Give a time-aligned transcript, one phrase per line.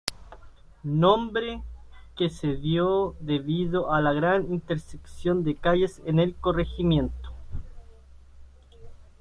[0.83, 1.61] Nombre
[2.17, 7.29] que se dio debido a la gran intersección de calles en el corregimiento.